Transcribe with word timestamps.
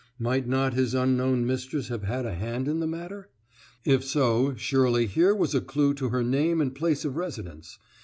Might 0.17 0.47
not 0.47 0.73
his 0.73 0.95
unknown 0.95 1.45
mistress 1.45 1.89
have 1.89 2.01
had 2.01 2.25
a 2.25 2.33
hand 2.33 2.67
in 2.67 2.79
the 2.79 2.87
matter? 2.87 3.29
If 3.85 4.03
so, 4.03 4.55
surely 4.55 5.05
here 5.05 5.35
was 5.35 5.53
a 5.53 5.61
clue 5.61 5.93
to 5.93 6.09
her 6.09 6.23
name 6.23 6.59
and 6.59 6.73
place 6.73 7.05
of 7.05 7.17
residence. 7.17 7.77